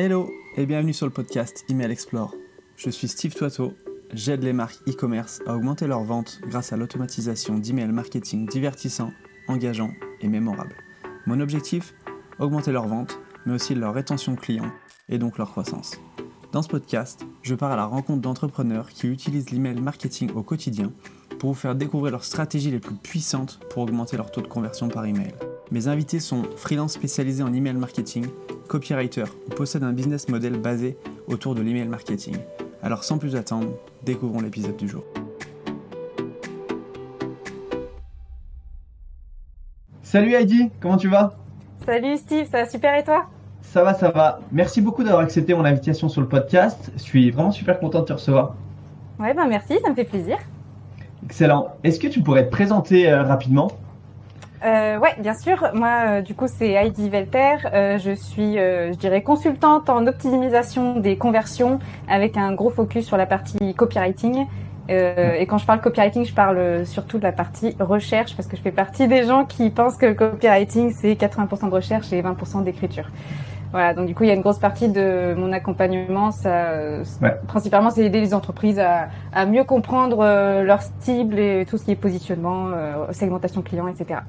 [0.00, 2.32] Hello et bienvenue sur le podcast Email Explore.
[2.76, 3.74] Je suis Steve Toiteau,
[4.12, 9.10] j'aide les marques e-commerce à augmenter leurs ventes grâce à l'automatisation d'email marketing divertissant,
[9.48, 10.76] engageant et mémorable.
[11.26, 11.94] Mon objectif
[12.38, 14.70] Augmenter leurs ventes, mais aussi leur rétention client
[15.08, 16.00] et donc leur croissance.
[16.52, 20.92] Dans ce podcast, je pars à la rencontre d'entrepreneurs qui utilisent l'email marketing au quotidien
[21.40, 24.86] pour vous faire découvrir leurs stratégies les plus puissantes pour augmenter leur taux de conversion
[24.86, 25.34] par email.
[25.72, 28.26] Mes invités sont freelance spécialisés en email marketing,
[28.68, 30.96] copywriter ou possèdent un business model basé
[31.26, 32.36] autour de l'email marketing.
[32.82, 33.70] Alors sans plus attendre,
[34.04, 35.02] découvrons l'épisode du jour.
[40.02, 41.34] Salut Heidi, comment tu vas?
[41.84, 43.26] Salut Steve, ça va super et toi?
[43.62, 44.40] Ça va, ça va.
[44.52, 46.90] Merci beaucoup d'avoir accepté mon invitation sur le podcast.
[46.96, 48.54] Je suis vraiment super content de te recevoir.
[49.18, 50.38] Ouais, ben merci, ça me fait plaisir.
[51.24, 51.74] Excellent.
[51.84, 53.70] Est-ce que tu pourrais te présenter euh, rapidement?
[54.64, 55.70] Euh, ouais, bien sûr.
[55.74, 57.56] Moi, euh, du coup, c'est Heidi Velter.
[57.72, 61.78] Euh, je suis, euh, je dirais, consultante en optimisation des conversions
[62.08, 64.46] avec un gros focus sur la partie copywriting.
[64.88, 68.62] et quand je parle copywriting, je parle surtout de la partie recherche parce que je
[68.62, 72.64] fais partie des gens qui pensent que le copywriting, c'est 80% de recherche et 20%
[72.64, 73.10] d'écriture.
[73.70, 76.30] Voilà, donc du coup, il y a une grosse partie de mon accompagnement.
[76.30, 76.72] Ça,
[77.20, 77.36] Ouais.
[77.46, 81.84] Principalement, c'est aider les entreprises à, à mieux comprendre euh, leur cible et tout ce
[81.84, 84.20] qui est positionnement, euh, segmentation client, etc.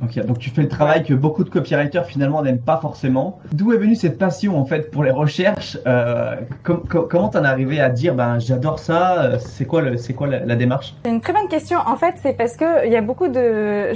[0.00, 3.38] Donc tu fais le travail que beaucoup de copywriters finalement n'aiment pas forcément.
[3.52, 7.44] D'où est venue cette passion en fait pour les recherches euh, com- com- Comment t'en
[7.44, 10.54] es arrivé à dire ben j'adore ça euh, C'est quoi le, c'est quoi la, la
[10.54, 10.94] démarche?
[11.04, 11.78] C'est une très bonne question.
[11.86, 13.92] En fait, c'est parce que il y a beaucoup de,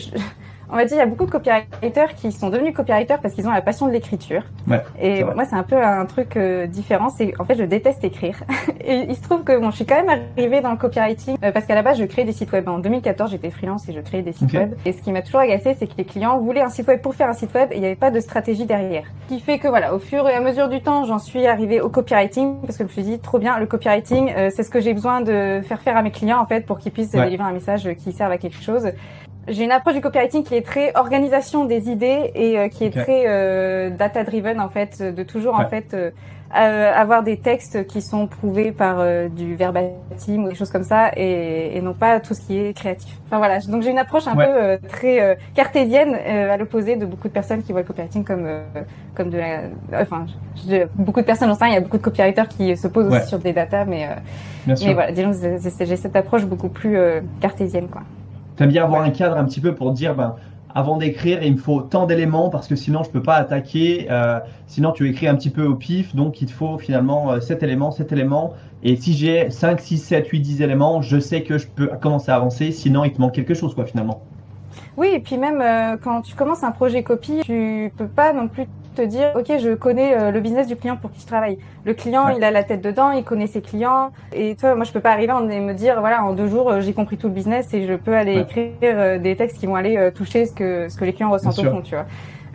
[0.73, 3.47] on va dire, il y a beaucoup de copywriters qui sont devenus copywriters parce qu'ils
[3.49, 4.43] ont la passion de l'écriture.
[4.69, 7.09] Ouais, Et moi, c'est un peu un truc euh, différent.
[7.09, 8.37] C'est en fait, je déteste écrire.
[8.85, 11.53] et il se trouve que bon, je suis quand même arrivée dans le copywriting euh,
[11.53, 12.69] parce qu'à la base, je créais des sites web.
[12.69, 14.75] En 2014, j'étais freelance et je créais des sites web.
[14.85, 17.15] Et ce qui m'a toujours agacé, c'est que les clients voulaient un site web pour
[17.15, 19.05] faire un site web et il n'y avait pas de stratégie derrière.
[19.29, 21.81] Ce qui fait que voilà, au fur et à mesure du temps, j'en suis arrivée
[21.81, 24.71] au copywriting parce que je me suis dit trop bien, le copywriting, euh, c'est ce
[24.71, 27.25] que j'ai besoin de faire faire à mes clients en fait pour qu'ils puissent Ouais.
[27.25, 28.93] délivrer un message qui serve à quelque chose.
[29.51, 32.91] J'ai une approche du copywriting qui est très organisation des idées et euh, qui est
[32.91, 35.65] très euh, data driven en fait, de toujours Ouais.
[35.65, 36.11] en fait euh,
[36.57, 40.83] euh, avoir des textes qui sont prouvés par euh, du verbatim ou des choses comme
[40.85, 43.19] ça et, et non pas tout ce qui est créatif.
[43.27, 44.47] Enfin voilà, donc j'ai une approche un Ouais.
[44.47, 47.87] peu euh, très euh, cartésienne euh, à l'opposé de beaucoup de personnes qui voient le
[47.87, 48.63] copywriting comme euh,
[49.15, 49.61] comme de la
[50.01, 50.27] enfin
[50.69, 53.09] je- beaucoup de personnes j'en sais il y a beaucoup de copywriters qui se posent
[53.09, 53.19] Ouais.
[53.19, 54.11] aussi sur des data mais euh,
[54.67, 58.03] mais voilà, disons j'ai cette approche beaucoup plus euh, cartésienne quoi.
[58.61, 60.37] T'aimes bien avoir un cadre un petit peu pour dire ben
[60.75, 64.07] avant d'écrire il me faut tant d'éléments parce que sinon je peux pas attaquer.
[64.11, 67.41] euh, sinon tu écris un petit peu au pif donc il te faut finalement euh,
[67.41, 68.53] cet élément, cet élément.
[68.83, 72.33] Et si j'ai 5, 6, 7, 8, 10 éléments, je sais que je peux commencer
[72.33, 72.71] à avancer.
[72.71, 74.21] Sinon il te manque quelque chose quoi finalement.
[74.99, 78.47] Oui, et puis même euh, quand tu commences un projet copie, tu peux pas non
[78.47, 78.67] plus
[79.01, 81.59] te dire ok je connais euh, le business du client pour qui je travaille.
[81.85, 82.35] Le client Ouais.
[82.37, 85.13] il a la tête dedans, il connaît ses clients et toi moi je peux pas
[85.13, 87.87] arriver et me dire voilà en deux jours euh, j'ai compris tout le business et
[87.87, 88.43] je peux aller Ouais.
[88.43, 91.59] écrire euh, des textes qui vont aller toucher ce que ce que les clients ressentent
[91.59, 92.07] au fond tu vois.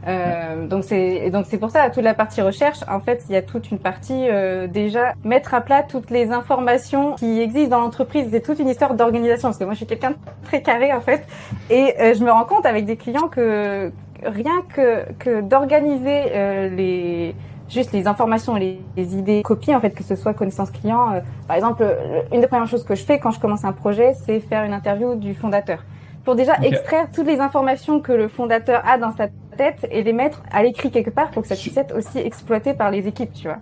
[0.07, 3.37] Euh, donc c'est donc c'est pour ça toute la partie recherche en fait il y
[3.37, 7.81] a toute une partie euh, déjà mettre à plat toutes les informations qui existent dans
[7.83, 10.93] l'entreprise c'est toute une histoire d'organisation parce que moi je suis quelqu'un de très carré
[10.93, 11.25] en fait
[11.71, 13.91] et euh, je me rends compte avec des clients que
[14.25, 17.35] rien que que d'organiser euh, les
[17.69, 21.19] juste les informations les, les idées copies en fait que ce soit connaissance client euh,
[21.47, 24.13] par exemple euh, une des premières choses que je fais quand je commence un projet
[24.13, 25.83] c'est faire une interview du fondateur
[26.23, 29.27] pour déjà extraire toutes les informations que le fondateur a dans sa
[29.57, 32.73] tête et les mettre à l'écrit quelque part pour que ça puisse être aussi exploité
[32.73, 33.57] par les équipes, tu vois.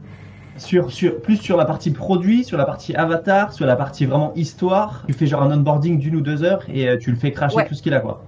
[0.56, 4.32] Sur, sur, plus sur la partie produit, sur la partie avatar, sur la partie vraiment
[4.36, 5.04] histoire.
[5.08, 7.66] Tu fais genre un onboarding d'une ou deux heures et tu le fais cracher Ouais.
[7.68, 8.24] tout ce qu'il a quoi.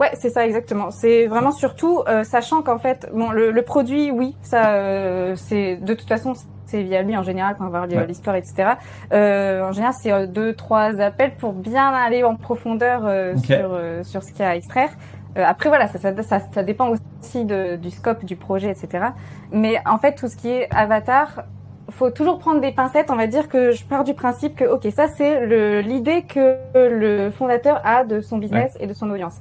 [0.00, 0.90] Ouais, c'est ça exactement.
[0.90, 5.76] C'est vraiment surtout euh, sachant qu'en fait, bon, le, le produit, oui, ça, euh, c'est
[5.76, 6.32] de toute façon,
[6.64, 8.06] c'est via lui en général qu'on va voir Ouais.
[8.06, 8.70] l'histoire, etc.
[9.12, 13.70] Euh, en général, c'est euh, deux, trois appels pour bien aller en profondeur euh, sur
[13.74, 14.88] euh, sur ce qu'il y a à extraire.
[15.36, 19.08] Euh, après voilà, ça, ça, ça, ça dépend aussi de, du scope du projet, etc.
[19.52, 21.42] Mais en fait, tout ce qui est avatar,
[21.90, 23.10] faut toujours prendre des pincettes.
[23.10, 27.30] On va dire que je pars du principe que ok, ça c'est l'idée que le
[27.30, 29.40] fondateur a de son business et de son audience.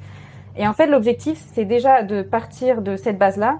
[0.58, 3.60] Et en fait, l'objectif, c'est déjà de partir de cette base-là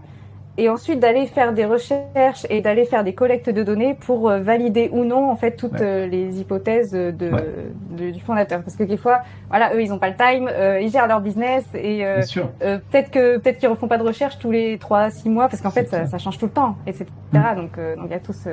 [0.58, 4.40] et ensuite d'aller faire des recherches et d'aller faire des collectes de données pour euh,
[4.40, 5.80] valider ou non en fait toutes Ouais.
[5.84, 7.46] euh, les hypothèses de, Ouais.
[7.92, 8.62] de- du fondateur.
[8.62, 9.20] Parce que des fois,
[9.50, 12.22] voilà, eux, ils ont pas le time, euh, ils gèrent leur business et euh,
[12.62, 15.62] euh, peut-être que peut-être qu'ils refont pas de recherche tous les trois six mois parce
[15.62, 17.56] qu'en fait ça, change tout le temps etc Mm.
[17.56, 18.50] donc donc il y a tout ce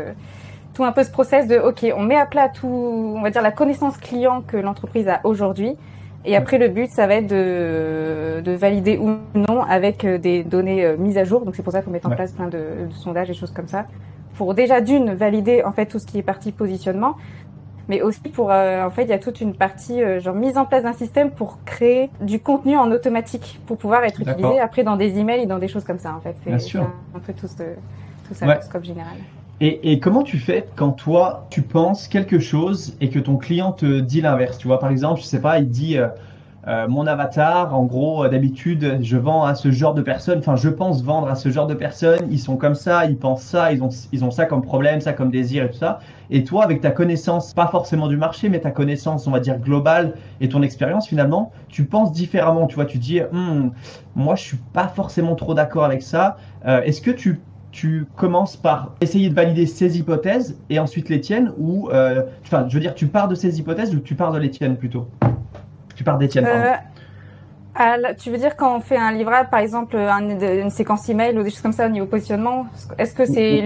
[0.75, 2.69] tout un peu ce process de ok on met à plat tout
[3.17, 5.77] on va dire la connaissance client que l'entreprise a aujourd'hui
[6.27, 10.45] et après le but ça va être de de valider ou non avec euh, des
[10.45, 12.17] données euh, mises à jour donc c'est pour ça qu'il faut mettre en Ouais.
[12.17, 12.59] place plein de,
[12.89, 13.87] de sondages et choses comme ça
[14.37, 17.17] pour déjà d'une valider en fait tout ce qui est partie positionnement,
[17.89, 20.59] mais aussi pour euh, en fait il y a toute une partie euh, genre mise
[20.59, 24.83] en place d'un système pour créer du contenu en automatique pour pouvoir être utilisé après
[24.85, 26.37] dans des emails et dans des choses comme ça en fait.
[26.45, 27.63] C'est un peu tout, ce,
[28.29, 29.17] tout ça le scope général.
[29.61, 33.73] Et, et, comment tu fais quand toi tu penses quelque chose et que ton client
[33.73, 34.59] te dit l'inverse?
[34.59, 36.09] Tu vois, par exemple, je sais pas, il dit euh,
[36.67, 40.41] euh, mon avatar, en gros, euh, d'habitude, je vends à ce genre de personnes.
[40.41, 42.27] Enfin, je pense vendre à ce genre de personnes.
[42.31, 45.15] Ils sont comme ça, ils pensent ça, ils ont, ils ont ça comme problème, ça
[45.15, 46.01] comme désir et tout ça.
[46.29, 49.59] Et toi, avec ta connaissance, pas forcément du marché, mais ta connaissance, on va dire
[49.59, 52.67] globale et ton expérience finalement, tu penses différemment.
[52.67, 53.71] Tu vois, tu dis, hm,
[54.17, 56.37] moi, je suis pas forcément trop d'accord avec ça.
[56.67, 57.41] Euh, Est-ce que tu
[57.77, 62.65] tu commences par essayer de valider ces hypothèses et ensuite les tiennes ou euh, enfin
[62.71, 65.09] je veux dire tu pars de ces hypothèses ou tu pars de les tiennes plutôt?
[65.95, 66.73] Tu pars d'Étienne, euh,
[68.19, 71.51] tu veux dire quand on fait un livrable, par exemple, une séquence email ou des
[71.51, 72.67] choses comme ça au niveau positionnement,
[72.99, 73.63] est-ce que c'est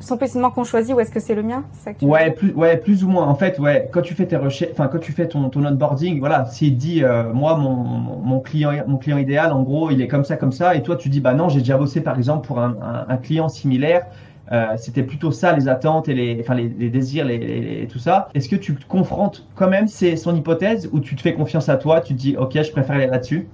[0.00, 1.64] son positionnement qu'on choisit ou est-ce que c'est le mien?
[2.02, 3.26] Ouais, plus, ouais, plus ou moins.
[3.26, 6.18] En fait, ouais, quand tu fais tes recherches, enfin quand tu fais ton, ton onboarding,
[6.18, 10.08] voilà, s'il dit, euh, moi, mon, mon client, mon client idéal, en gros, il est
[10.08, 12.46] comme ça, comme ça, et toi, tu dis, bah non, j'ai déjà bossé, par exemple,
[12.46, 12.76] pour un,
[13.08, 14.06] un client similaire.
[14.52, 18.28] Euh, c'était plutôt ça les attentes et les, enfin les, désirs, les, tout ça.
[18.34, 21.68] Est-ce que tu te confrontes quand même c'est son hypothèse ou tu te fais confiance
[21.68, 23.48] à toi, tu te dis ok je préfère aller là-dessus?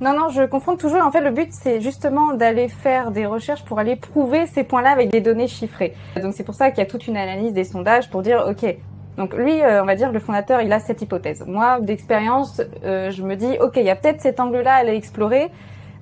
[0.00, 1.02] Non, non, je confronte toujours.
[1.02, 4.90] En fait, le but, c'est justement d'aller faire des recherches pour aller prouver ces points-là
[4.90, 5.94] avec des données chiffrées.
[6.20, 8.76] Donc, c'est pour ça qu'il y a toute une analyse des sondages pour dire, OK,
[9.16, 11.44] donc lui, euh, on va dire, le fondateur, il a cette hypothèse.
[11.46, 14.96] Moi, d'expérience, euh, je me dis, OK, il y a peut-être cet angle-là à aller
[14.96, 15.50] explorer.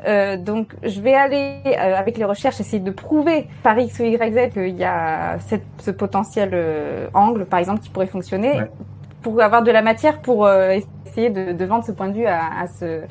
[0.06, 4.04] Euh, donc, je vais aller euh, avec les recherches essayer de prouver par X ou
[4.04, 8.62] Y Z qu'il y a cette, ce potentiel euh, angle, par exemple, qui pourrait fonctionner,
[9.22, 12.40] pour avoir de la matière pour essayer de, de, vendre ce point de vue à,
[12.60, 13.02] à ce,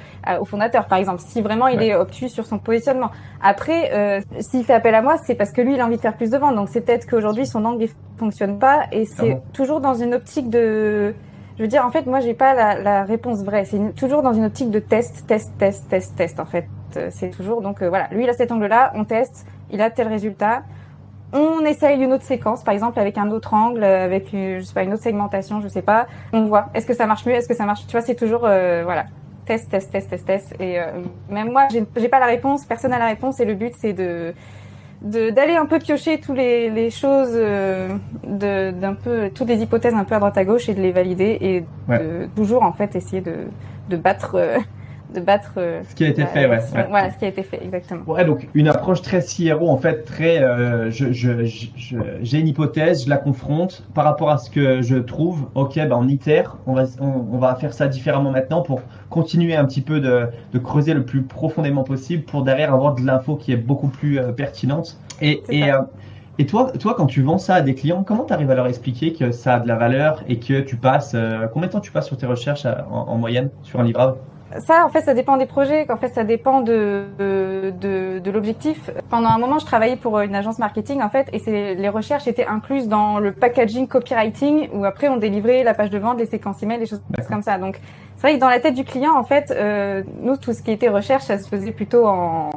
[0.42, 3.12] au fondateur, par exemple, si vraiment il est obtus sur son positionnement.
[3.42, 6.18] Après, s'il fait appel à moi, c'est parce que lui, il a envie de faire
[6.18, 6.56] plus de ventes.
[6.56, 10.14] Donc, c'est peut-être qu'aujourd'hui, son angle ne fonctionne pas, et c'est ah toujours dans une
[10.14, 11.14] optique de
[11.62, 13.66] je veux dire, en fait, moi, j'ai pas la, la, réponse vraie.
[13.66, 16.66] C'est toujours dans une optique de test, test, test, test, test, en fait.
[16.98, 19.92] Euh, c'est toujours donc euh, voilà, lui il a cet angle-là, on teste, il a
[19.92, 20.64] tel résultat.
[21.34, 24.74] On essaye une autre séquence, par exemple avec un autre angle, avec une, je sais
[24.74, 26.08] pas une autre segmentation, je sais pas.
[26.34, 27.86] On voit, est-ce que ça marche mieux, est-ce que ça marche.
[27.86, 29.06] Tu vois, c'est toujours euh, voilà,
[29.46, 30.56] test, test, test, test, test.
[30.60, 30.80] Et
[31.30, 34.34] même moi, j'ai pas la réponse, personne n'a la réponse, et le but c'est de
[35.02, 40.14] d'aller un peu piocher tous les, les choses d'un peu toutes les hypothèses un peu
[40.16, 43.34] à droite à gauche et de les valider et de toujours en fait essayer de
[43.90, 44.38] de battre
[45.14, 46.60] de battre euh, ce qui a été fait ouais,
[46.90, 48.04] voilà ce qui a été fait exactement.
[48.06, 51.48] Ouais donc une approche très CRO en fait très euh, je, je,
[52.22, 53.84] j'ai une hypothèse je la confronte.
[53.94, 56.58] Par rapport à ce que je trouve ok ben on itère.
[56.66, 60.60] On va on, va faire ça différemment maintenant pour continuer un petit peu de, de,
[60.60, 64.32] creuser le plus profondément possible pour derrière avoir de l'info qui est beaucoup plus euh,
[64.32, 64.98] pertinente.
[65.22, 65.70] Et et,
[66.40, 68.68] et toi, toi, quand tu vends ça à des clients, comment tu arrives à leur
[68.68, 71.16] expliquer que ça a de la valeur et que tu passes
[71.54, 74.16] combien de temps tu passes sur tes recherches en, en moyenne sur un livrable?
[74.60, 75.90] Ça, en fait, ça dépend des projets.
[75.92, 78.90] En fait, ça dépend de, de, de l'objectif.
[79.10, 82.28] Pendant un moment, je travaillais pour une agence marketing, en fait, et c'est, les recherches
[82.28, 86.26] étaient incluses dans le packaging copywriting, où après, on délivrait la page de vente, les
[86.26, 87.58] séquences email, des choses comme ça.
[87.58, 87.80] Donc,
[88.18, 90.72] c'est vrai que dans la tête du client, en fait, euh, nous, tout ce qui
[90.72, 92.50] était recherche, ça se faisait plutôt en,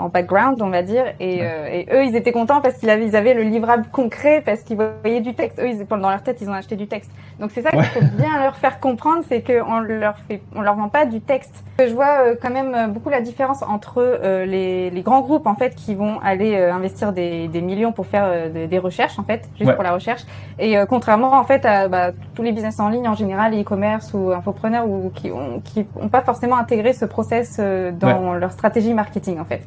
[0.00, 1.04] en, background, on va dire.
[1.20, 4.42] Et, euh, et, eux, ils étaient contents parce qu'ils avaient, ils avaient le livrable concret,
[4.44, 5.58] parce qu'ils voyaient du texte.
[5.60, 7.10] Eux, ils, dans leur tête, ils ont acheté du texte.
[7.38, 10.74] Donc c'est ça qu'il faut bien leur faire comprendre, c'est qu'on leur fait, on leur
[10.74, 11.64] vend pas du texte.
[11.78, 15.54] Je vois euh, quand même euh, beaucoup la différence entre les, les, grands groupes en
[15.54, 19.48] fait qui vont aller investir des, des, millions pour faire des, des, recherches en fait,
[19.58, 20.22] juste pour la recherche.
[20.58, 24.30] Et contrairement en fait à bah, tous les business en ligne en général, e-commerce ou
[24.32, 29.38] infopreneurs ou qui ont qui ont pas forcément intégré ce process dans leur stratégie marketing
[29.38, 29.62] en fait.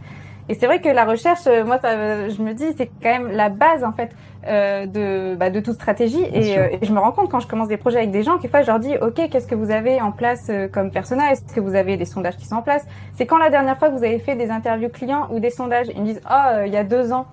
[0.49, 3.31] Et c'est vrai que la recherche, euh, moi, ça, je me dis, c'est quand même
[3.31, 4.11] la base en fait
[4.45, 6.21] euh, de bah, de toute stratégie.
[6.33, 8.37] Et, euh, et, je me rends compte quand je commence des projets avec des gens,
[8.39, 11.31] fois je leur dis, ok, qu'est-ce que vous avez en place euh, comme persona?
[11.31, 12.85] Est-ce que vous avez des sondages qui sont en place?
[13.13, 15.87] C'est quand la dernière fois que vous avez fait des interviews clients ou des sondages?
[15.95, 17.25] Ils me disent, oh, il y a deux ans.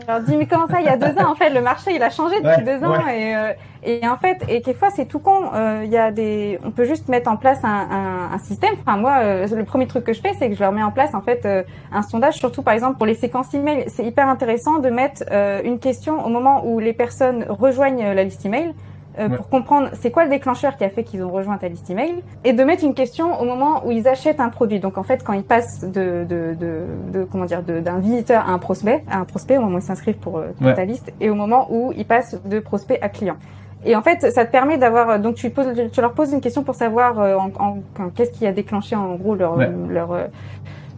[0.00, 1.94] Je leur dis mais comment ça il y a deux ans en fait le marché
[1.94, 5.18] il a changé depuis deux ans et, euh, et en fait et quelquefois c'est tout
[5.18, 8.38] con euh, il y a des on peut juste mettre en place un, un, un
[8.38, 8.74] système.
[8.80, 10.92] Enfin moi euh, le premier truc que je fais c'est que je leur mets en
[10.92, 11.46] place en fait
[11.92, 13.84] un sondage surtout par exemple pour les séquences email.
[13.88, 15.24] C'est hyper intéressant de mettre
[15.64, 18.74] une question au moment où les personnes rejoignent la liste email
[19.18, 21.90] euh, pour comprendre c'est quoi le déclencheur qui a fait qu'ils ont rejoint ta liste
[21.90, 22.14] email
[22.44, 24.80] et de mettre une question au moment où ils achètent un produit.
[24.80, 28.52] Donc en fait, quand ils passent de, de, de, de comment dire d'un visiteur à
[28.52, 31.28] un prospect, à un prospect au moment où ils s'inscrivent pour, euh, ta liste et
[31.28, 33.36] au moment où ils passent de prospect à client.
[33.84, 36.62] Et en fait, ça te permet d'avoir donc tu, poses, tu leur poses une question
[36.62, 40.16] pour savoir euh, en, en, qu'est-ce qui a déclenché en gros leur leur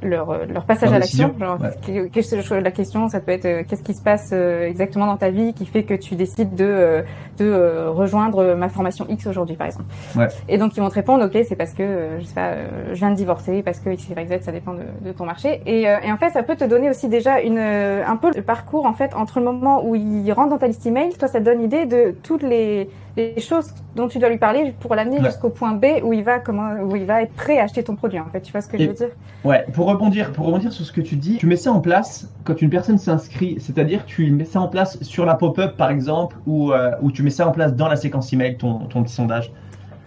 [0.04, 1.34] leur, leur passage Leur à l'action.
[1.38, 2.08] Genre, ouais.
[2.08, 5.30] que- la question, ça peut être euh, qu'est-ce qui se passe euh, exactement dans ta
[5.30, 7.02] vie qui fait que tu décides de, euh,
[7.38, 9.86] de euh, rejoindre ma formation X aujourd'hui, par exemple.
[10.16, 10.28] Ouais.
[10.48, 12.66] Et donc ils vont te répondre, ok, c'est parce que euh, je sais pas, euh,
[12.90, 15.60] je viens de divorcer, parce que X, Y, Z, ça dépend de, de ton marché.
[15.66, 18.30] Et, euh, et en fait, ça peut te donner aussi déjà une, euh, un peu
[18.34, 21.28] le parcours en fait entre le moment où il rentre dans ta liste email, toi,
[21.28, 24.94] ça te donne idée de toutes les, les choses dont tu dois lui parler pour
[24.94, 25.24] l'amener Ouais.
[25.26, 27.94] jusqu'au point B où il va comment, où il va être prêt à acheter ton
[27.94, 28.18] produit.
[28.18, 29.08] En fait, tu vois ce que Et- je veux dire?
[29.44, 32.28] Ouais, pour rebondir, pour rebondir sur ce que tu dis, tu mets ça en place
[32.44, 36.36] quand une personne s'inscrit, c'est-à-dire tu mets ça en place sur la pop-up par exemple,
[36.46, 39.14] ou, euh, ou tu mets ça en place dans la séquence email, ton, ton petit
[39.14, 39.50] sondage?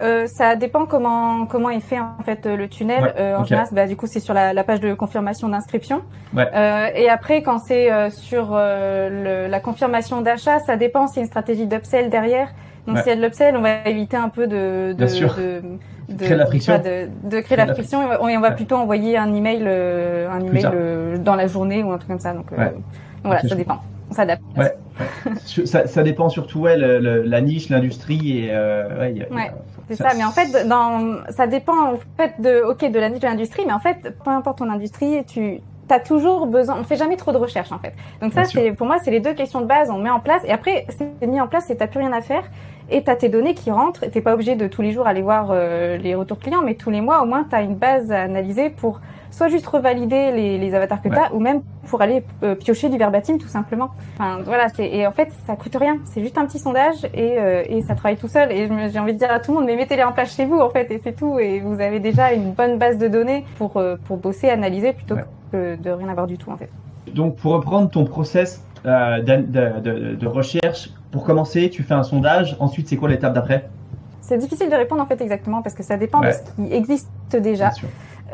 [0.00, 3.02] Euh, ça dépend comment comment est fait en fait le tunnel.
[3.02, 3.48] Ouais, Euh, en ok.
[3.48, 6.02] général, bah, du coup, c'est sur la, la page de confirmation d'inscription.
[6.36, 6.48] Ouais.
[6.54, 11.08] Euh, et après, quand c'est sur le- la confirmation d'achat, ça dépend.
[11.08, 12.48] C'est une stratégie d'upsell derrière.
[12.88, 13.02] Donc, Ouais.
[13.02, 15.34] s'il y a de l'upsell, on va éviter un peu de de Bien sûr.
[15.36, 15.62] de,
[16.14, 16.78] de- Créer la friction.
[16.78, 18.00] de, de créer la la friction.
[18.20, 18.54] On, et on va Ouais.
[18.56, 22.18] plutôt envoyer un email euh, un email euh, dans la journée ou un truc comme
[22.18, 22.32] ça.
[22.32, 22.70] Donc, euh, Ouais.
[22.72, 22.82] donc
[23.24, 23.80] voilà, je ça dépend.
[24.10, 24.42] On s'adapte.
[25.66, 29.12] Ça, ça dépend surtout ouais, le- le- la niche, l'industrie et euh.
[29.88, 33.08] C'est Ça- ça, mais en fait, dans, ça dépend en fait de, ok, de la
[33.10, 35.60] niche de l'industrie, mais en fait, peu importe ton industrie, tu
[35.92, 37.94] as toujours besoin, on fait jamais trop de recherche en fait.
[38.20, 40.20] Donc ça, Bien c'est pour moi, c'est les deux questions de base, on met en
[40.20, 42.44] place, et après, c'est mis en place, et t'as plus rien à faire,
[42.90, 45.22] et t'as tes données qui rentrent, et t'es pas obligé de tous les jours aller
[45.22, 48.22] voir euh, les retours clients, mais tous les mois, au moins, t'as une base à
[48.22, 51.14] analyser pour soit juste revalider les, les avatars que Ouais.
[51.14, 53.90] t'as, ou même pour aller euh, piocher du verbatim tout simplement.
[54.18, 57.36] Enfin voilà, c'est et en fait ça coûte rien, c'est juste un petit sondage et,
[57.38, 58.50] euh, et ça travaille tout seul.
[58.52, 60.58] Et j'ai envie de dire à tout le monde, mais mettez-les en place chez vous
[60.58, 61.38] en fait et c'est tout.
[61.38, 65.14] Et vous avez déjà une bonne base de données pour euh, pour bosser, analyser plutôt
[65.16, 65.22] Ouais.
[65.22, 65.26] que
[65.56, 66.68] de rien avoir du tout en fait.
[67.14, 72.02] Donc pour reprendre ton process euh, de, de- de recherche, pour commencer, tu fais un
[72.02, 73.68] sondage, ensuite c'est quoi l'étape d'après?
[74.20, 76.28] C'est difficile de répondre en fait exactement parce que ça dépend Ouais.
[76.28, 77.08] de ce qui existe
[77.40, 77.70] déjà.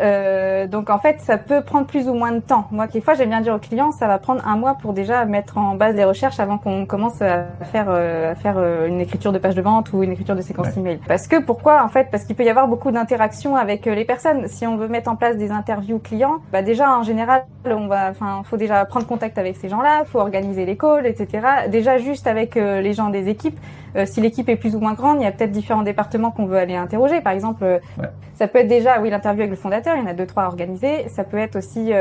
[0.01, 2.67] Euh, donc en fait, ça peut prendre plus ou moins de temps.
[2.71, 5.59] Moi, quelquefois, j'aime bien dire aux clients, ça va prendre un mois pour déjà mettre
[5.59, 9.33] en base les recherches avant qu'on commence à faire euh, à faire euh, une écriture
[9.33, 10.79] de page de vente ou une écriture de séquence Ouais.
[10.79, 11.01] email.
[11.07, 14.05] Parce que pourquoi En fait, parce qu'il peut y avoir beaucoup d'interactions avec euh, les
[14.05, 14.49] personnes.
[14.49, 18.11] Si on veut mettre en place des interviews clients, bah déjà en général, on va,
[18.11, 21.47] enfin, faut déjà prendre contact avec ces gens-là, faut organiser les calls, etc.
[21.69, 23.59] Déjà juste avec euh, les gens des équipes.
[23.97, 26.47] Euh, si l'équipe est plus ou moins grande, il y a peut-être différents départements qu'on
[26.47, 27.21] veut aller interroger.
[27.21, 28.09] Par exemple, euh, Ouais.
[28.35, 30.45] ça peut être déjà, oui, l'interview avec le fondateur, il y en a deux, trois
[30.45, 31.09] à organiser.
[31.09, 31.93] Ça peut être aussi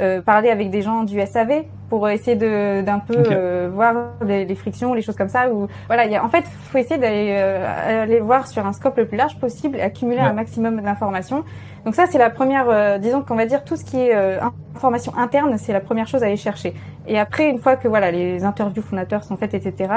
[0.00, 4.44] euh, parler avec des gens du SAV pour essayer de d'un peu euh, voir les,
[4.44, 5.50] les frictions, les choses comme ça.
[5.50, 8.72] Ou voilà, il y a, en fait, faut essayer d'aller euh, aller voir sur un
[8.74, 10.26] scope le plus large possible et accumuler Ouais.
[10.26, 11.44] un maximum d'informations.
[11.84, 14.38] Donc ça, c'est la première, euh, disons qu'on va dire tout ce qui est euh,
[14.76, 16.74] information interne, c'est la première chose à aller chercher.
[17.06, 19.90] Et après, une fois que voilà, les interviews fondateurs sont faites, etc.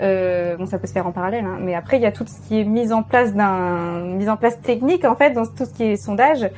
[0.00, 2.24] Euh, bon, ça peut se faire en parallèle, hein, mais après, il y a tout
[2.26, 5.66] ce qui est mise en place d'un, mise en place technique en fait dans tout
[5.66, 6.48] ce qui est sondage.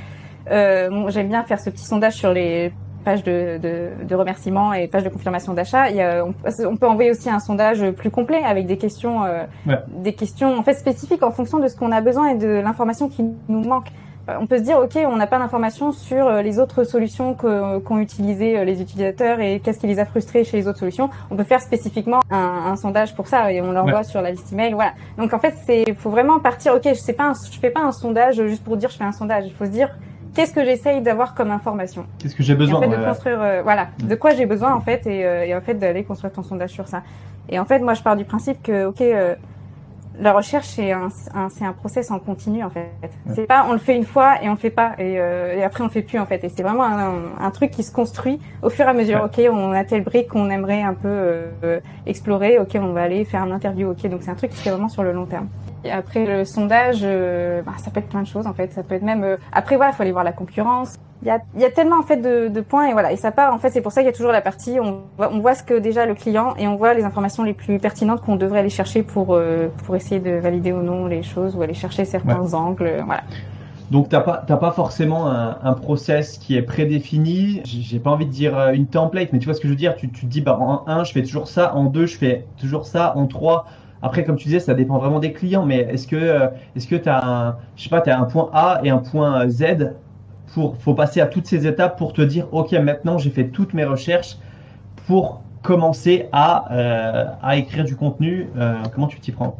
[0.50, 2.72] Euh, bon, j'aime bien faire ce petit sondage sur les
[3.06, 5.90] pages de, de, de remerciements et pages de confirmation d'achat.
[5.90, 6.34] Il y a, on,
[6.66, 9.78] on peut envoyer aussi un sondage plus complet avec des questions, euh, Ouais.
[9.88, 13.08] des questions en fait spécifiques en fonction de ce qu'on a besoin et de l'information
[13.08, 13.88] qui nous manque.
[14.28, 17.34] Euh, On peut se dire, ok, on n'a pas d'informations sur euh, les autres solutions
[17.34, 21.08] qu'ont utilisées euh, les utilisateurs et qu'est-ce qui les a frustrés chez les autres solutions.
[21.30, 24.52] On peut faire spécifiquement un, un sondage pour ça et on l'envoie sur la liste
[24.52, 24.72] email.
[24.72, 24.94] Voilà.
[25.16, 26.75] Donc en fait, c'est faut vraiment partir.
[26.75, 29.04] Ok, je sais pas, un- je fais pas un sondage juste pour dire je fais
[29.04, 29.44] un sondage.
[29.46, 29.90] Il faut se dire
[30.36, 32.06] qu'est-ce que j'essaye d'avoir comme information.
[32.18, 34.06] Qu'est-ce que j'ai besoin en fait, de construire, euh, voilà, Mm.
[34.08, 36.70] de quoi j'ai besoin en fait, et, euh, et en fait d'aller construire ton sondage
[36.70, 37.02] sur ça.
[37.48, 39.34] Et en fait, moi, je pars du principe que, ok, euh,
[40.18, 42.88] la recherche c'est un, un- c'est un process en continu en fait.
[43.34, 45.12] C'est pas on le fait une fois et on le fait pas et,
[45.58, 46.42] et après on le fait plus en fait.
[46.42, 49.22] Et c'est vraiment un, un truc qui se construit au fur et à mesure.
[49.26, 51.42] Ok, on a telle brique qu'on aimerait un peu
[52.06, 52.58] explorer.
[52.58, 53.90] Ok, on va aller faire une interview.
[53.90, 55.48] Ok, donc c'est un truc qui se fait vraiment sur le long terme.
[55.90, 58.73] Après le sondage, euh, bah, ça peut être plein de choses en fait.
[58.73, 60.95] Ça peut être même euh, après voilà, il faut aller voir la concurrence.
[61.23, 63.16] Il y a, il y a tellement en fait de, de points et voilà et
[63.16, 65.30] ça part en fait c'est pour ça qu'il y a toujours la partie on, voit-
[65.33, 68.21] on voit ce que déjà le client et on voit les informations les plus pertinentes
[68.21, 71.62] qu'on devrait aller chercher pour euh, pour essayer de valider ou non les choses ou
[71.62, 73.23] aller chercher certains angles voilà
[73.90, 77.61] Donc t'as pas t'as pas forcément un, un process qui est prédéfini.
[77.64, 79.95] J'ai pas envie de dire une template, mais tu vois ce que je veux dire?
[79.97, 82.47] Tu, tu te dis bah en 1 je fais toujours ça, en 2 je fais
[82.59, 83.66] toujours ça, en 3
[84.02, 85.64] après comme tu disais ça dépend vraiment des clients.
[85.64, 88.80] Mais est-ce que euh, est-ce que t'as un je sais pas t'as un point A
[88.84, 89.92] et un point Z
[90.54, 93.74] pour faut passer à toutes ces étapes pour te dire ok maintenant j'ai fait toutes
[93.74, 94.38] mes recherches
[95.06, 98.48] pour commencer à euh, à écrire du contenu.
[98.56, 99.56] Euh, comment tu t'y prends?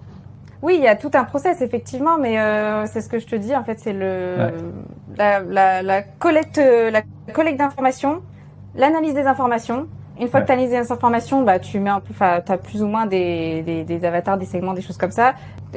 [0.63, 3.37] Oui, il y a tout un process effectivement, mais euh, c'est ce que je te
[3.37, 4.55] dis en fait, c'est le Ouais.
[5.17, 7.03] la, la, la collecte euh, la
[7.33, 8.23] collecte d'informations,
[8.75, 9.87] l'analyse des informations,
[10.19, 10.43] Une fois Ouais.
[10.43, 12.87] que tu as analysé les informations, bah, tu mets un peu, enfin, t'as plus ou
[12.87, 15.35] moins des, des, des avatars, des segments, des choses comme ça.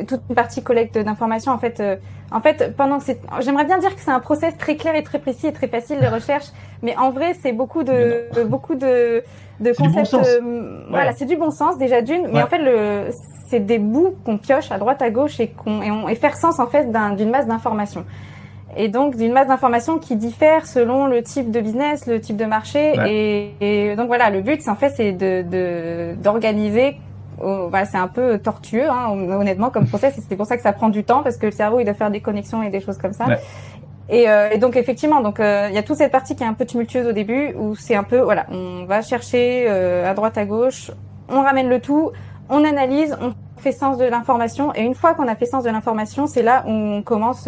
[0.08, 1.98] Toute une partie collecte d'informations, en fait, euh,
[2.32, 5.04] en fait, pendant que c'est, j'aimerais bien dire que c'est un process très clair et
[5.04, 6.46] très précis et très facile de recherche,
[6.82, 9.24] mais en vrai, c'est beaucoup de, de- beaucoup de,
[9.60, 10.14] de bon concepts.
[10.14, 13.10] euh, Voilà, c'est du bon sens déjà d'une, mais en fait, le,
[13.50, 16.38] c'est des bouts qu'on pioche à droite à gauche et qu'on et, on, et faire
[16.38, 18.06] sens en fait d'un- d'une masse d'informations.
[18.78, 22.46] Et donc d'une masse d'informations qui diffère selon le type de business, le type de
[22.46, 22.94] marché.
[22.98, 23.12] Ouais.
[23.62, 26.98] Et, et donc voilà, le but, c'est en fait, c'est de de- d'organiser.
[27.40, 30.18] voilà, c'est un peu tortueux, hein, honnêtement, comme process.
[30.18, 31.94] Et c'est pour ça que ça prend du temps parce que le cerveau, il doit
[31.94, 33.26] faire des connexions et des choses comme ça.
[33.28, 33.40] Ouais.
[34.12, 36.48] Et, euh, et donc effectivement, donc euh, il y a toute cette partie qui est
[36.48, 40.16] un peu tumultueuse au début où c'est un peu voilà, on va chercher euh, à
[40.16, 40.90] droite à gauche,
[41.30, 42.10] on ramène le tout,
[42.50, 45.70] on analyse, on fait sens de l'information et une fois qu'on a fait sens de
[45.70, 47.48] l'information, c'est là où on commence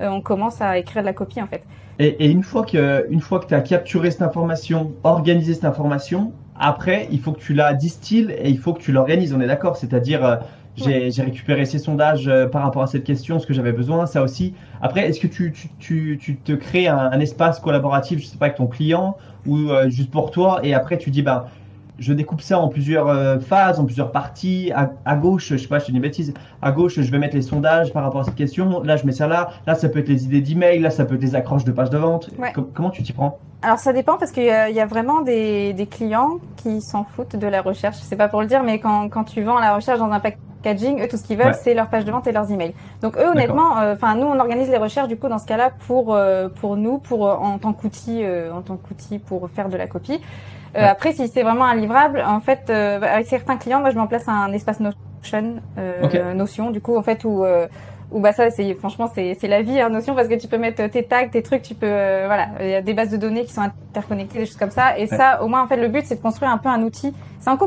[0.00, 1.62] on commence à écrire de la copie en fait.
[1.98, 5.64] Et, et une fois que, une fois que tu as capturé cette information, organisé cette
[5.64, 9.34] information, après, il faut que tu la distilles et il faut que tu l'organises.
[9.34, 9.76] On est d'accord.
[9.76, 10.36] C'est-à-dire, euh,
[10.76, 14.22] j'ai récupéré ces sondages euh, par rapport à cette question, ce que j'avais besoin, ça
[14.22, 14.54] aussi.
[14.80, 18.38] Après, est-ce que tu, tu, tu, tu te crées un, un espace collaboratif, je sais
[18.38, 21.44] pas, avec ton client ou euh, juste pour toi et après tu dis, ben,
[21.98, 24.72] je découpe ça en plusieurs euh, phases, en plusieurs parties.
[24.74, 26.34] À, à gauche, je sais pas, je dis une bêtise.
[26.60, 28.82] À gauche, je vais mettre les sondages par rapport à cette question.
[28.82, 29.50] Là, je mets ça là.
[29.66, 30.80] Là, ça peut être les idées d'email.
[30.80, 32.30] Là, ça peut être les accroches de pages de vente.
[32.38, 32.52] Ouais.
[32.52, 33.38] Com- comment tu t'y prends?
[33.62, 36.82] Alors ça dépend parce qu'il y, a- il y a vraiment des, des clients qui
[36.82, 37.96] s'en foutent de la recherche.
[38.02, 41.00] C'est pas pour le dire, mais quand, quand tu vends la recherche dans un packaging,
[41.02, 41.52] eux tout ce qu'ils veulent Ouais.
[41.54, 42.74] c'est leur page de vente et leurs emails.
[43.00, 45.70] Donc eux honnêtement, euh, enfin nous on organise les recherches du coup dans ce cas-là
[45.86, 49.70] pour euh, pour nous pour euh, en tant qu'outil euh, en tant qu'outil pour faire
[49.70, 50.20] de la copie.
[50.76, 50.88] Euh, Ouais.
[50.88, 54.00] Après si c'est vraiment un livrable, en fait euh, avec certains clients, moi je mets
[54.02, 56.34] en place un espace Notion, euh.
[56.34, 57.66] Notion du coup en fait où euh,
[58.12, 60.58] ou bah ça c'est franchement c'est c'est la vie hein, Notion parce que tu peux
[60.58, 63.16] mettre tes tags tes trucs tu peux euh, voilà il y a des bases de
[63.16, 65.88] données qui sont interconnectées des choses comme ça et ça au moins en fait le
[65.88, 67.66] but c'est de construire un peu un outil c'est en co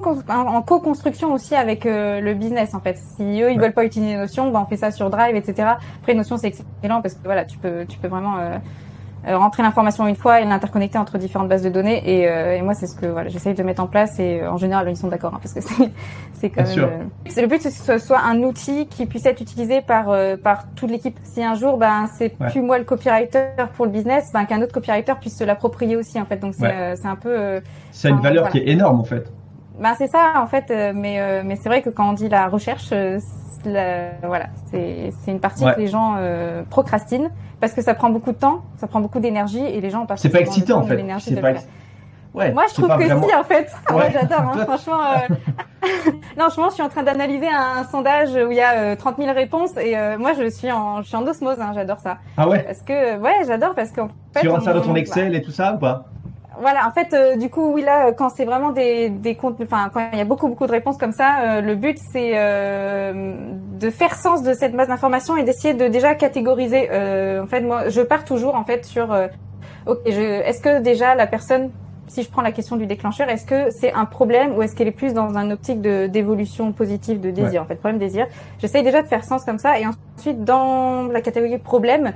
[0.66, 3.64] co-construction aussi avec euh, le business en fait si eux ils Ouais.
[3.64, 5.70] veulent pas utiliser Notion bah on fait ça sur Drive etc
[6.02, 8.58] après Notion c'est excellent parce que voilà tu peux tu peux vraiment euh, euh,
[9.36, 12.74] rentrer l'information une fois et l'interconnecter entre différentes bases de données et, euh, et moi
[12.74, 15.08] c'est ce que voilà j'essaye de mettre en place et euh, en général ils sont
[15.08, 15.92] d'accord hein, parce que c'est
[16.34, 19.26] c'est quand Bien même euh, le but c'est que ce soit un outil qui puisse
[19.26, 22.50] être utilisé par euh, par toute l'équipe si un jour ben c'est Ouais.
[22.52, 26.20] plus moi le copywriter pour le business ben qu'un autre copywriter puisse se l'approprier aussi
[26.22, 26.74] en fait donc c'est Ouais.
[26.76, 27.60] euh, c'est un peu euh,
[27.92, 28.52] C'est une valeur voilà.
[28.52, 29.26] qui est énorme en fait.
[29.82, 32.30] ben c'est ça en fait, euh, mais euh, mais c'est vrai que quand on dit
[32.30, 32.92] la recherche,
[33.76, 34.46] euh, c'est voilà,
[35.28, 35.74] une partie Ouais.
[35.76, 39.20] que les gens euh, procrastinent parce que ça prend beaucoup de temps, ça prend beaucoup
[39.20, 40.96] d'énergie et les gens ont pas C'est pas excitant en fait.
[40.98, 41.68] de pas ex-
[42.34, 43.72] Ouais, Moi, je trouve que vraiment- si, en fait.
[43.92, 44.42] Moi, j'adore.
[44.42, 44.66] Hein.
[44.68, 45.34] Franchement, euh...
[46.38, 49.18] non, je suis en train d'analyser un, un sondage où il y a euh, 30
[49.18, 51.60] 000 réponses et euh, moi, je suis en, je suis en osmose.
[51.60, 52.18] Hein, j'adore ça.
[52.38, 52.60] Ah ouais?
[52.60, 55.42] Parce que, ouais, j'adore parce qu'en fait, Tu rentres ça dans on- ton Excel et
[55.42, 56.06] tout ça ou pas?
[56.60, 59.90] Voilà, en fait, euh, du coup, oui, là, quand c'est vraiment des, des comptes, enfin,
[59.94, 63.36] quand il y a beaucoup, beaucoup de réponses comme ça, euh, le but, c'est euh,
[63.80, 66.90] de faire sens de cette masse d'informations et d'essayer de déjà catégoriser.
[66.92, 69.28] Euh, en fait, moi, je pars toujours, en fait, sur, euh,
[69.86, 71.70] ok, est-ce que déjà la personne,
[72.08, 74.88] si je prends la question du déclencheur, est-ce que c'est un problème ou est-ce qu'elle
[74.88, 78.28] est plus dans un optique de d'évolution positive, de désir, en fait, problème désir.
[78.60, 82.14] J'essaye déjà de faire sens comme ça et ensuite dans la catégorie problème.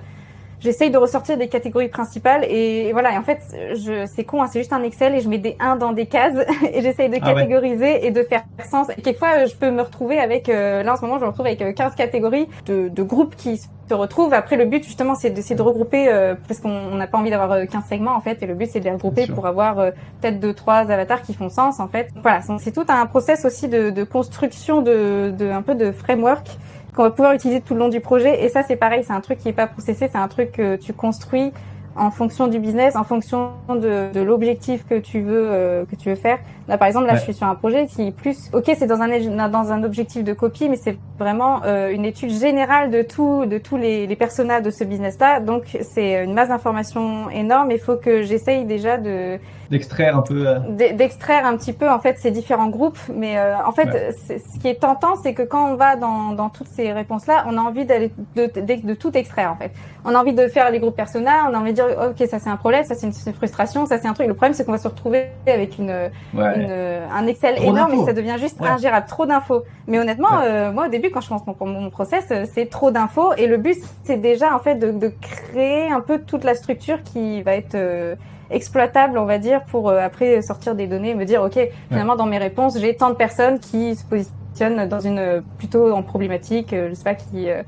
[0.62, 3.13] J'essaye de ressortir des catégories principales et voilà.
[3.13, 3.39] Et en fait,
[3.74, 6.06] je, c'est con, hein, c'est juste un Excel et je mets des 1 dans des
[6.06, 6.38] cases
[6.74, 7.34] et j'essaye de Ah ouais.
[7.41, 8.88] catégoriser et de faire sens.
[8.97, 11.30] Et quelquefois, euh, je peux me retrouver avec, euh, là en ce moment, je me
[11.30, 14.34] retrouve avec euh, 15 catégories de, de groupes qui se retrouvent.
[14.34, 17.30] Après, le but justement, c'est d'essayer de regrouper euh, parce qu'on on n'a pas envie
[17.32, 18.41] d'avoir euh, 15 segments en fait.
[18.43, 21.34] Et le but, c'est de les regrouper pour avoir euh, peut-être deux, trois avatars qui
[21.34, 22.10] font sens en fait.
[22.21, 26.47] Voilà, c'est tout un process aussi de, de construction de, de un peu de framework
[26.96, 28.44] qu'on va pouvoir utiliser tout le long du projet.
[28.44, 30.76] Et ça, c'est pareil, c'est un truc qui est pas processé, c'est un truc que
[30.76, 31.52] tu construis
[31.96, 36.10] en fonction du business, en fonction de, de l'objectif que tu veux euh, que tu
[36.10, 36.40] veux faire.
[36.68, 37.20] Là, par exemple, là, Ouais.
[37.20, 40.24] je suis sur un projet qui est plus, ok, c'est dans un dans un objectif
[40.24, 44.16] de copie, mais c'est vraiment euh, une étude générale de tout de tous les, les
[44.16, 45.40] personas de ce business-là.
[45.42, 47.72] Donc, c'est une masse d'informations énorme.
[47.72, 49.38] Il faut que j'essaye déjà de
[49.70, 50.46] D'extraire un peu.
[50.48, 53.86] euh, d'e- d'extraire un petit peu en fait ces différents groupes mais euh, en fait
[53.86, 54.12] Ouais.
[54.38, 57.46] ce qui est tentant c'est que quand on va dans, dans toutes ces réponses là
[57.48, 59.72] on a envie d'aller de, de, de tout extraire en fait
[60.04, 62.39] on a envie de faire les groupes persona on a envie de dire ok ça
[62.39, 64.72] c'est un problème ça c'est une, frustration ça c'est un truc le problème c'est qu'on
[64.72, 66.56] va se retrouver avec une, Ouais.
[66.56, 68.67] une un Excel Trop énorme et ça devient juste Ouais.
[68.67, 70.46] ingérable trop d'infos mais honnêtement Ouais.
[70.48, 73.48] euh, moi au début quand je commence mon, mon process euh, c'est trop d'infos et
[73.48, 77.41] le but c'est déjà en fait de, de créer un peu toute la structure qui
[77.41, 78.15] va être euh,
[78.54, 82.17] exploitable, on va dire, pour euh, après sortir des données et me dire, ok, finalement
[82.17, 86.74] dans mes réponses, j'ai tant de personnes qui se positionnent dans une plutôt en problématique,
[86.74, 87.63] euh, je sais pas, qui euh,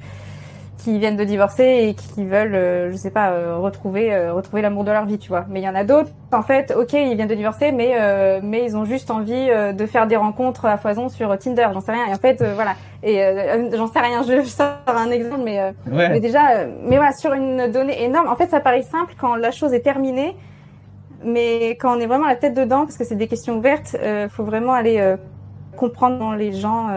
[0.83, 4.61] qui viennent de divorcer et qui veulent, euh, je sais pas, euh, retrouver euh, retrouver
[4.61, 5.45] l'amour de leur vie, tu vois.
[5.49, 7.93] Mais il y en a d'autres, en fait, ok, ils viennent de divorcer, mais
[8.41, 11.93] mais ils ont juste envie de faire des rencontres à foison sur Tinder, j'en sais
[11.93, 12.07] rien.
[12.07, 12.75] Et en fait, voilà.
[13.01, 13.17] Et
[13.73, 17.71] j'en sais rien, je, je sors un exemple, mais mais déjà, mais voilà, sur une
[17.71, 18.27] donnée énorme.
[18.27, 20.35] En fait, ça paraît simple quand la chose est terminée,
[21.23, 23.95] mais quand on est vraiment la tête dedans, parce que c'est des questions ouvertes,
[24.29, 25.15] faut vraiment aller
[25.77, 26.89] comprendre dans les gens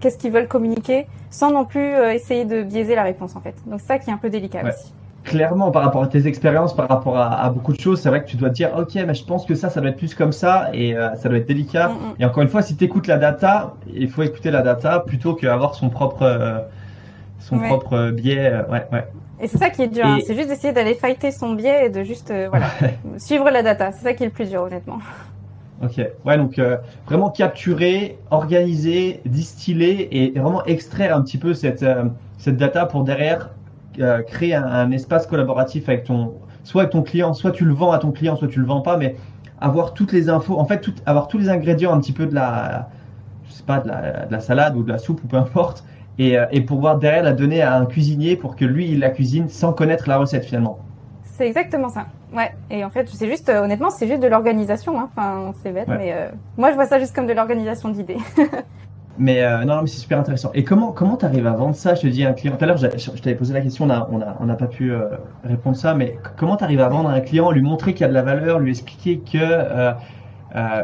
[0.00, 3.54] qu'est-ce qu'ils veulent communiquer, sans non plus euh, essayer de biaiser la réponse en fait.
[3.66, 4.92] Donc ça qui est un peu délicat aussi.
[5.24, 8.28] Clairement, par rapport à tes expériences, par rapport à, beaucoup de choses, c'est vrai que
[8.28, 10.32] tu dois te dire, ok, mais je pense que ça, ça doit être plus comme
[10.32, 11.88] ça, et euh, ça doit être délicat.
[11.88, 12.14] Mm, mm.
[12.20, 15.34] Et encore une fois, si tu écoutes la data, il faut écouter la data plutôt
[15.34, 16.60] qu'avoir son propre, euh,
[17.40, 18.52] son propre biais.
[18.70, 19.06] ouais, ouais.
[19.40, 20.18] Et c'est ça qui est dur, hein.
[20.26, 22.66] c'est juste d'essayer d'aller fighter son biais et de juste voilà,
[23.18, 23.92] suivre la data.
[23.92, 24.98] C'est ça qui est le plus dur, honnêtement.
[25.82, 26.00] Ok.
[26.24, 32.04] Ouais, donc euh, vraiment capturer, organiser, distiller et vraiment extraire un petit peu cette, euh,
[32.46, 33.50] data pour derrière
[34.00, 37.92] euh, créer un, espace collaboratif avec ton, soit avec ton client, soit tu le vends
[37.92, 39.16] à ton client, soit tu le vends pas, mais
[39.60, 42.88] avoir toutes les infos, en fait, avoir tous les ingrédients un petit peu de la,
[43.68, 45.84] de la salade ou de la soupe ou peu importe,
[46.18, 49.48] et, et pouvoir derrière la donner à un cuisinier pour que lui il la cuisine
[49.48, 50.80] sans connaître la recette finalement.
[51.38, 52.06] C'est exactement ça.
[52.34, 54.98] Ouais, et en fait, c'est juste, euh, honnêtement, c'est juste de l'organisation.
[54.98, 55.08] Hein.
[55.16, 58.16] Enfin, c'est bête, mais euh, moi, je vois ça juste comme de l'organisation d'idées.
[59.18, 60.50] mais euh, non, mais c'est super intéressant.
[60.54, 61.94] Et comment comment t'arrives à vendre ça?
[61.94, 62.56] Je te dis un client.
[62.56, 62.88] Tout à l'heure, je,
[63.20, 64.92] t'avais posé la question, on a on a on n'a pas pu
[65.44, 68.08] répondre ça, mais comment t'arrives à vendre à un client, lui montrer qu'il y a
[68.08, 69.92] de la valeur, lui expliquer que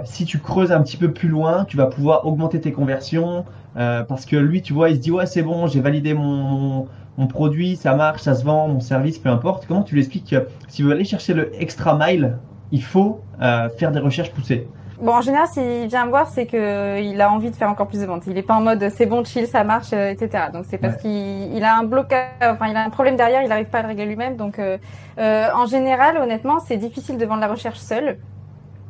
[0.04, 4.26] si tu creuses un petit peu plus loin, tu vas pouvoir augmenter tes conversions, parce
[4.26, 6.86] que lui, tu vois, il se dit ouais, c'est bon, j'ai validé mon
[7.18, 9.66] mon produit, ça marche, ça se vend, mon service, peu importe.
[9.66, 12.38] Comment tu l'expliques que si vous aller chercher le extra mile,
[12.72, 14.66] il faut euh, faire des recherches poussées?
[15.00, 17.88] Bon, en général, s'il vient me voir, c'est que il a envie de faire encore
[17.88, 18.22] plus de ventes.
[18.26, 20.44] Il est pas en mode c'est bon, chill, ça marche, euh, etc.
[20.52, 23.68] Donc c'est parce qu'il a un blocage, enfin il a un problème derrière, il n'arrive
[23.68, 24.36] pas à le régler lui-même.
[24.36, 24.78] Donc euh,
[25.18, 28.18] en général, honnêtement, c'est difficile de vendre la recherche seule.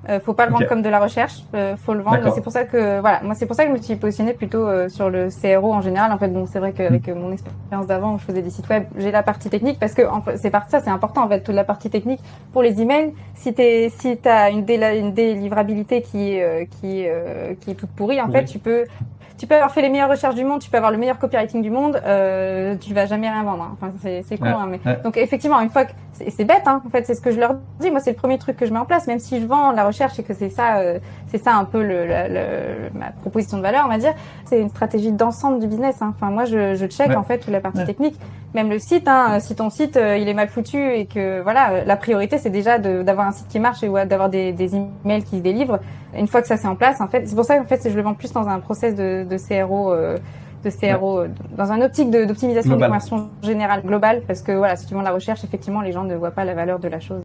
[0.08, 2.32] Euh, faut pas le vendre comme de la recherche, euh, faut le vendre.
[2.34, 4.66] C'est pour ça que voilà, moi c'est pour ça que je me suis positionnée plutôt
[4.66, 6.12] euh, sur le CRO en général.
[6.12, 7.14] En fait, bon, c'est vrai qu'avec mm.
[7.14, 10.02] mon expérience d'avant, je faisais des sites web, j'ai la partie technique parce que
[10.36, 12.20] c'est par ça, c'est important en fait toute la partie technique
[12.52, 13.14] pour les emails.
[13.34, 17.06] Si t'es si t'as une, une délivrabilité qui est qui
[17.60, 18.84] qui est toute pourrie, en fait, tu peux
[19.36, 21.60] tu peux avoir fait les meilleures recherches du monde, tu peux avoir le meilleur copywriting
[21.60, 23.64] du monde, euh, tu vas jamais rien vendre.
[23.64, 23.76] Hein.
[23.80, 24.46] Enfin, c'est con.
[24.46, 24.80] hein, mais...
[25.02, 27.54] Donc effectivement, une fois que c'est bête, hein, en fait, c'est ce que je leur
[27.80, 27.90] dis.
[27.90, 29.84] Moi, c'est le premier truc que je mets en place, même si je vends la
[29.84, 33.62] recherche et que c'est ça, euh, c'est ça un peu le, le, ma proposition de
[33.62, 34.14] valeur, on va dire.
[34.44, 36.00] C'est une stratégie d'ensemble du business.
[36.00, 36.14] Hein.
[36.16, 38.16] Enfin, moi, je, je check en fait toute la partie technique,
[38.54, 39.08] même le site.
[39.08, 42.50] Hein, si ton site euh, il est mal foutu et que voilà, la priorité c'est
[42.50, 45.80] déjà d'avoir un site qui marche et d'avoir des, des emails qui se délivrent.
[46.16, 47.96] Une fois que ça c'est en place, en fait, c'est pour ça qu'en fait, je
[47.96, 49.92] le vends plus dans un process de, de CRO.
[49.92, 50.18] Euh,
[50.64, 54.86] de CRO euh, dans un optique d'optimisation de, conversion générale globale parce que voilà si
[54.86, 57.22] tu vends la recherche effectivement les gens ne voient pas la valeur de la chose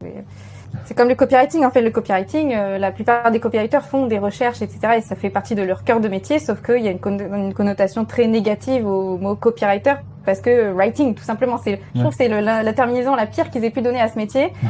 [0.86, 4.20] c'est comme le copywriting en fait le copywriting euh, la plupart des copywriters font des
[4.20, 6.92] recherches etc et ça fait partie de leur cœur de métier sauf qu'il y a
[6.92, 12.00] une, une, connotation très négative au mot copywriter parce que writing tout simplement c'est je
[12.00, 14.54] trouve que c'est la, la, terminaison la pire qu'ils aient pu donner à ce métier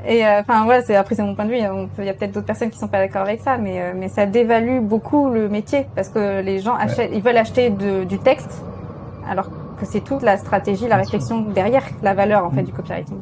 [0.06, 1.56] Et euh, enfin voilà, c'est après c'est mon point de vue.
[1.56, 4.08] Il y a peut-être d'autres personnes qui sont pas d'accord avec ça, mais euh, mais
[4.08, 8.18] ça dévalue beaucoup le métier parce que les gens achètent, ils veulent acheter de, du
[8.18, 8.62] texte,
[9.28, 13.18] alors que c'est toute la stratégie, la réflexion derrière la valeur en fait du copywriting.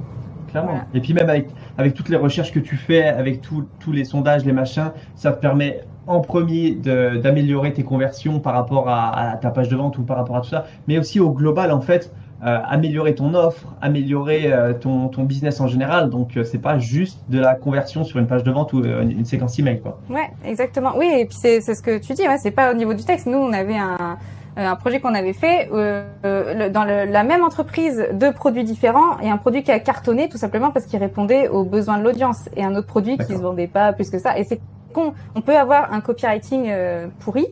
[0.50, 0.80] Clairement.
[0.94, 1.48] Et puis même avec
[1.78, 5.40] avec toutes les recherches que tu fais, avec tous les sondages, les machins, ça te
[5.40, 10.16] permet en premier d'améliorer tes conversions par rapport à, ta page de vente ou par
[10.16, 12.12] rapport à tout ça, mais aussi au global en fait
[12.44, 16.08] euh, améliorer ton offre, améliorer euh, ton, ton, business en général.
[16.08, 19.24] Donc euh, c'est pas juste de la conversion sur une page de vente ou une,
[19.24, 19.98] séquence email quoi.
[20.08, 20.92] Ouais, exactement.
[20.96, 22.22] Oui, et puis c'est ce que tu dis.
[22.22, 23.26] Ouais, c'est pas au niveau du texte.
[23.26, 24.18] Nous, on avait un
[24.66, 29.30] un projet qu'on avait fait euh, dans le, la même entreprise, deux produits différents et
[29.30, 32.64] un produit qui a cartonné tout simplement parce qu'il répondait aux besoins de l'audience et
[32.64, 34.38] un autre produit qui se vendait pas plus que ça.
[34.38, 34.60] Et c'est
[34.92, 35.14] con.
[35.34, 36.72] On peut avoir un copywriting
[37.20, 37.46] pourri,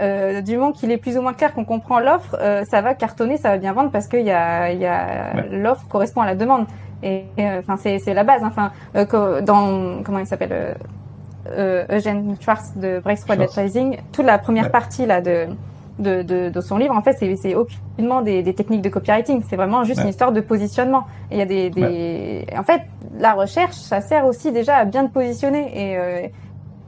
[0.00, 2.94] euh, du moment qu'il est plus ou moins clair qu'on comprend l'offre, euh, ça va
[2.94, 6.34] cartonner, ça va bien vendre parce qu'il y a, y a l'offre correspond à la
[6.34, 6.66] demande.
[7.02, 8.42] Et euh, enfin c'est c'est la base.
[8.44, 10.76] Enfin dans comment il s'appelle
[11.90, 15.48] Eugène Schwartz de Breakthrough Advertising, toute la première partie là de
[15.98, 19.42] de, de, de, son livre, en fait, c'est, aucunement des, des, techniques de copywriting.
[19.48, 21.04] C'est vraiment juste une histoire de positionnement.
[21.30, 22.46] Et il y a des, des...
[22.56, 22.82] En fait,
[23.18, 25.70] la recherche, ça sert aussi déjà à bien te positionner.
[25.74, 26.30] Et,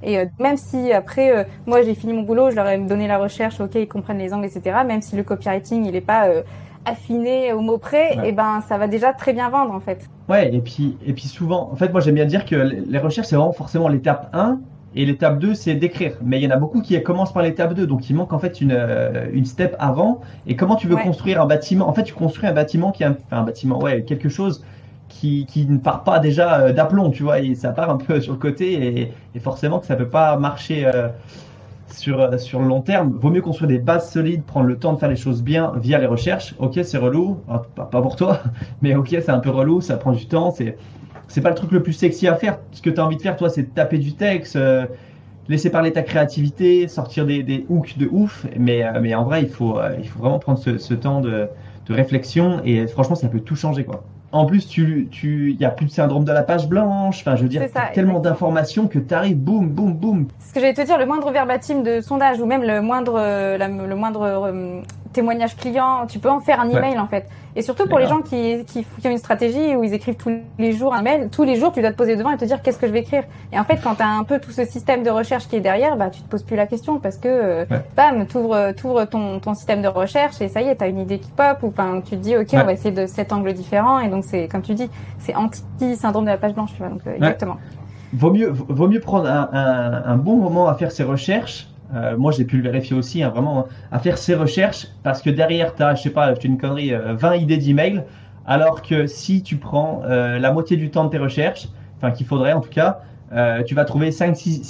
[0.05, 3.09] et euh, même si après, euh, moi j'ai fini mon boulot, je leur ai donné
[3.09, 4.79] la recherche, ok, ils comprennent les angles, etc.
[4.87, 6.43] Même si le copywriting il n'est pas euh,
[6.85, 10.09] affiné au mot près, et eh ben ça va déjà très bien vendre en fait.
[10.29, 13.29] Ouais, et puis et puis souvent, en fait, moi j'aime bien dire que les recherches
[13.29, 14.61] c'est vraiment forcément l'étape 1
[14.95, 16.13] Et l'étape 2, c'est d'écrire.
[16.23, 18.39] Mais il y en a beaucoup qui commencent par l'étape 2, donc il manque en
[18.39, 20.21] fait une, euh, une step avant.
[20.47, 21.03] Et comment tu veux Ouais.
[21.03, 21.89] construire un bâtiment?
[21.89, 24.65] En fait, tu construis un bâtiment qui est un, enfin, un bâtiment, ouais, quelque chose
[25.09, 28.21] qui, qui ne part pas déjà euh, d'aplomb, tu vois, et ça part un peu
[28.23, 31.09] sur le côté, et, et forcément que ça peut pas marcher euh,
[31.89, 33.13] sur, sur le long terme.
[33.21, 35.99] Vaut mieux construire des bases solides, prendre le temps de faire les choses bien via
[35.99, 36.55] les recherches.
[36.59, 38.41] Ok, c'est relou, Ah, pas, pas pour toi,
[38.83, 40.77] mais ok, c'est un peu relou, ça prend du temps, c'est
[41.29, 42.59] c'est pas le truc le plus sexy à faire.
[42.73, 44.87] Ce que tu as envie de faire, toi, c'est de taper du texte, euh,
[45.49, 48.47] laisser parler ta créativité, sortir des, des hooks de ouf.
[48.59, 51.21] Mais, euh, mais en vrai, il faut, euh, il faut vraiment prendre ce, ce temps
[51.21, 51.49] de,
[51.87, 54.05] de réflexion et franchement, ça peut tout changer, quoi.
[54.33, 57.21] En plus, tu, tu, il y a plus de syndrome de la page blanche.
[57.21, 60.27] Enfin, je veux dire, ça, tellement d'informations que t'arrives, boum, boum, boum.
[60.41, 63.15] Ce que j'allais te dire, le moindre verbatim de sondage ou même le moindre,
[63.57, 64.53] la- le moindre
[65.15, 66.77] témoignage client, tu peux en faire un Ouais.
[66.77, 67.27] email en fait.
[67.57, 70.33] Et surtout pour les gens qui, qui, qui ont une stratégie où ils écrivent tous
[70.59, 72.61] les jours un mail, tous les jours tu dois te poser devant et te dire
[72.61, 73.23] qu'est-ce que je vais écrire?
[73.53, 75.61] Et en fait, quand tu as un peu tout ce système de recherche qui est
[75.61, 77.81] derrière, bah tu te poses plus la question parce que euh, Ouais.
[77.97, 81.19] bam, t'ouvres t'ouvres ton, ton système de recherche et ça y est, t'as une idée
[81.21, 82.59] qui pop ou enfin tu te dis ok, Ouais.
[82.61, 85.63] on va essayer de cet angle différent et donc c'est comme tu dis, c'est anti
[85.97, 86.89] syndrome de la page blanche, tu vois.
[86.89, 87.57] Donc euh, exactement.
[88.17, 91.69] Vaut mieux, vaut mieux prendre un, un, un bon moment à faire ses recherches.
[91.95, 95.31] Euh, moi, j'ai pu le vérifier aussi, hein, vraiment, à faire ses recherches, parce que
[95.31, 98.05] derrière, tu as, je sais pas, je une connerie, euh, 20 idées d'email,
[98.47, 102.27] alors que si tu prends euh, la moitié du temps de tes recherches, enfin qu'il
[102.27, 103.01] faudrait en tout cas,
[103.33, 104.63] euh, tu vas trouver 5, 6,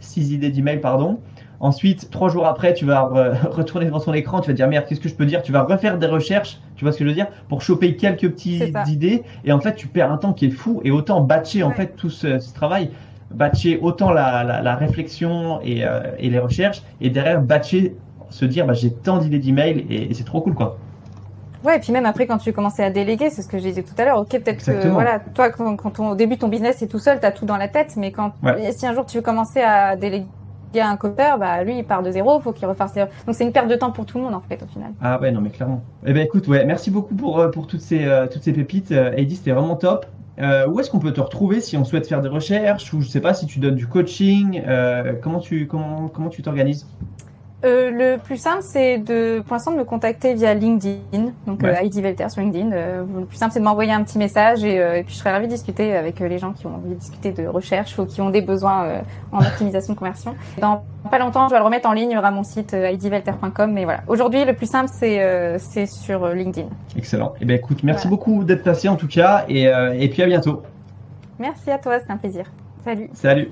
[0.00, 1.20] 6 idées d'email, pardon.
[1.60, 4.66] Ensuite, trois jours après, tu vas euh, retourner devant ton écran, tu vas te dire
[4.66, 5.42] merde, qu'est-ce que je peux dire?
[5.42, 8.28] Tu vas refaire des recherches, tu vois ce que je veux dire, pour choper quelques
[8.28, 11.62] petites idées, et en fait, tu perds un temps qui est fou, et autant batcher
[11.62, 12.90] en fait tout ce, ce travail,
[13.34, 17.96] batcher autant la, la, la réflexion et, euh, et les recherches, et derrière batcher,
[18.30, 20.78] se dire bah, j'ai tant d'idées d'email, et, et c'est trop cool quoi.
[21.64, 23.84] Ouais, et puis même après, quand tu commences à déléguer, c'est ce que je disais
[23.84, 24.18] tout à l'heure.
[24.18, 27.20] Ok, peut-être que voilà, toi, quand, quand on, au début ton business est tout seul,
[27.20, 28.72] t'as tout dans la tête, mais quand Ouais.
[28.72, 30.26] si un jour tu veux commencer à déléguer
[30.80, 33.02] à un copeur, bah lui il part de zéro, faut qu'il refasse les.
[33.26, 34.90] Donc c'est une perte de temps pour tout le monde en fait au final.
[35.02, 35.82] Ah ouais, non mais clairement.
[36.04, 38.90] Eh ben écoute, ouais, merci beaucoup pour, euh, pour toutes ces, euh, toutes ces pépites.
[38.90, 40.06] Heidi, c'était vraiment top.
[40.38, 43.08] Euh, où est-ce qu'on peut te retrouver si on souhaite faire des recherches ou je
[43.08, 46.86] sais pas si tu donnes du coaching euh, Comment tu comment comment tu t'organises?
[47.64, 51.68] Euh, le plus simple, c'est de, pour l'instant, de me contacter via LinkedIn, donc Ouais.
[51.70, 52.72] euh, Heidi Velter sur LinkedIn.
[52.72, 55.18] Euh, le plus simple, c'est de m'envoyer un petit message et, euh, et puis je
[55.20, 57.98] serais ravie de discuter avec euh, les gens qui ont envie de discuter de recherche
[57.98, 60.34] ou qui ont des besoins euh, en optimisation de conversion.
[60.58, 62.86] Dans pas longtemps, je vais le remettre en ligne, il y aura mon site euh,
[62.86, 63.72] heidivelter.com.
[63.72, 66.68] Mais voilà, aujourd'hui, le plus simple, c'est euh, c'est sur euh, LinkedIn.
[66.96, 67.32] Excellent.
[67.40, 68.16] Eh ben écoute, merci Voilà.
[68.16, 70.62] beaucoup d'être passé en tout cas et, euh, et puis à bientôt.
[71.38, 72.44] Merci à toi, c'était un plaisir.
[72.84, 73.08] Salut.
[73.14, 73.50] Salut.